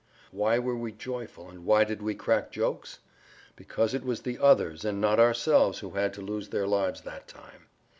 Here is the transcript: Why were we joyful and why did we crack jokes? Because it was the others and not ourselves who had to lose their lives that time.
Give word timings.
Why 0.31 0.57
were 0.57 0.75
we 0.75 0.93
joyful 0.93 1.47
and 1.47 1.63
why 1.63 1.83
did 1.83 2.01
we 2.01 2.15
crack 2.15 2.51
jokes? 2.51 3.01
Because 3.55 3.93
it 3.93 4.03
was 4.03 4.23
the 4.23 4.39
others 4.39 4.83
and 4.83 4.99
not 4.99 5.19
ourselves 5.19 5.77
who 5.81 5.91
had 5.91 6.11
to 6.15 6.21
lose 6.23 6.49
their 6.49 6.65
lives 6.65 7.01
that 7.01 7.27
time. 7.27 7.67